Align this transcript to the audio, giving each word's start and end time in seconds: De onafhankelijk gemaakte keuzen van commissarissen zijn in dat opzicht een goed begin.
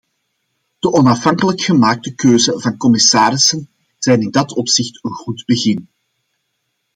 De 0.79 0.91
onafhankelijk 0.91 1.61
gemaakte 1.61 2.15
keuzen 2.15 2.61
van 2.61 2.77
commissarissen 2.77 3.69
zijn 3.97 4.21
in 4.21 4.31
dat 4.31 4.55
opzicht 4.55 5.03
een 5.05 5.11
goed 5.11 5.45
begin. 5.45 5.89